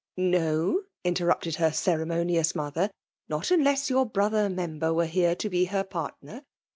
[0.17, 2.89] '^ No," interrupted her ceremonious mother,
[3.29, 6.41] not unless your brother member were here to be her partner.